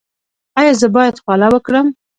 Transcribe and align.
ایا 0.59 0.73
زه 0.81 0.87
باید 0.95 1.15
خوله 1.23 1.47
وکړم؟ 1.51 1.87